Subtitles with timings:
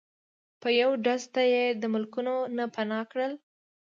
[0.61, 3.31] په یو ډز ته یی د ملکونو نه پناه کړل